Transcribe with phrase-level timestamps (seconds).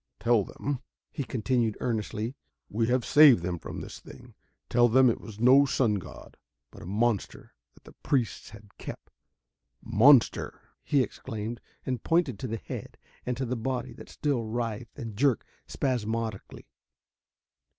[0.19, 0.81] "Tell them,"
[1.11, 2.33] he continued earnestly,
[2.69, 4.33] "we have saved them from this thing.
[4.67, 6.37] Tell them it was no sun god,
[6.71, 9.11] but a monster that the priests had kept.
[9.83, 14.97] Monster!" he exclaimed, and pointed to the head and to the body that still writhed
[14.97, 16.65] and jerked spasmodically.